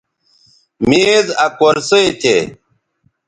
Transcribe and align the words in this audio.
میز 0.87 1.25
آ 1.43 1.47
کرسئ 1.59 2.07
تھے 2.21 2.35